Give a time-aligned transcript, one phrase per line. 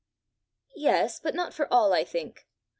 [0.75, 2.47] "Yes, but not for all, I think.